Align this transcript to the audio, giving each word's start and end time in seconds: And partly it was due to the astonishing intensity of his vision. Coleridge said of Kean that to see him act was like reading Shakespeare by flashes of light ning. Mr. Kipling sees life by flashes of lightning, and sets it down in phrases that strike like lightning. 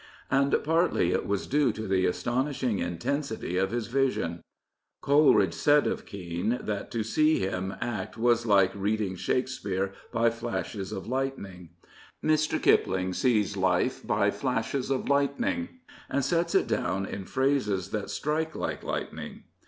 And 0.31 0.55
partly 0.63 1.11
it 1.11 1.27
was 1.27 1.45
due 1.45 1.71
to 1.73 1.87
the 1.87 2.07
astonishing 2.07 2.79
intensity 2.79 3.57
of 3.57 3.69
his 3.69 3.85
vision. 3.85 4.43
Coleridge 4.99 5.53
said 5.53 5.85
of 5.85 6.07
Kean 6.07 6.57
that 6.59 6.89
to 6.89 7.03
see 7.03 7.37
him 7.37 7.75
act 7.79 8.17
was 8.17 8.47
like 8.47 8.71
reading 8.73 9.15
Shakespeare 9.15 9.93
by 10.11 10.31
flashes 10.31 10.91
of 10.91 11.05
light 11.05 11.37
ning. 11.37 11.69
Mr. 12.25 12.59
Kipling 12.59 13.13
sees 13.13 13.55
life 13.55 14.01
by 14.03 14.31
flashes 14.31 14.89
of 14.89 15.07
lightning, 15.07 15.69
and 16.09 16.25
sets 16.25 16.55
it 16.55 16.65
down 16.65 17.05
in 17.05 17.25
phrases 17.25 17.91
that 17.91 18.09
strike 18.09 18.55
like 18.55 18.83
lightning. 18.83 19.43